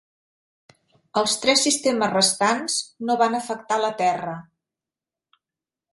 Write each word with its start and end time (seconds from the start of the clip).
Els 1.21 1.35
tres 1.43 1.61
sistemes 1.67 2.11
restants 2.15 2.79
no 3.11 3.19
van 3.23 3.41
afectar 3.41 3.81
la 3.87 3.95
terra. 4.03 4.37